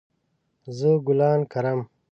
زه 0.77 0.89
ګلان 1.05 1.39
کرم 1.51 1.79